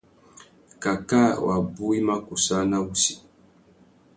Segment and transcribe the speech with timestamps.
[0.85, 3.13] Cacā wabú i má kussāna wussi.